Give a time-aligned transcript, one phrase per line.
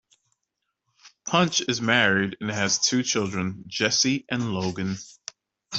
[1.25, 4.97] Punch is married and has two children, Jessie and Logan.